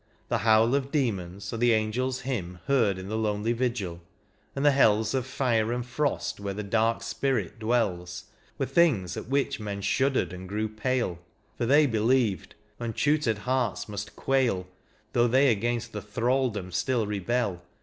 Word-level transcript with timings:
The 0.29 0.39
howl 0.39 0.73
of 0.73 0.89
demons, 0.91 1.53
or 1.53 1.57
the 1.57 1.75
angel's 1.75 2.21
hymn 2.21 2.57
Heard 2.65 2.97
in 2.97 3.07
the 3.07 3.19
lonely 3.19 3.53
vigil; 3.53 4.01
and 4.55 4.65
the 4.65 4.71
heUs 4.71 5.13
Of 5.13 5.27
fire 5.27 5.71
and 5.71 5.85
frost, 5.85 6.39
where 6.39 6.55
the 6.55 6.63
dark 6.63 7.03
spirit 7.03 7.59
dwells. 7.59 8.23
Were 8.57 8.65
things 8.65 9.15
at 9.15 9.27
which 9.27 9.59
men 9.59 9.81
shuddered 9.81 10.33
and 10.33 10.49
grew 10.49 10.69
pale— 10.69 11.19
For 11.59 11.67
they 11.67 11.85
believed— 11.85 12.55
untutored 12.79 13.37
hearts 13.37 13.87
must 13.87 14.15
quail. 14.15 14.65
Though 15.13 15.27
they 15.27 15.51
against 15.51 15.91
the 15.93 16.01
thraldom 16.01 16.71
still 16.71 17.05
rebel. 17.05 17.61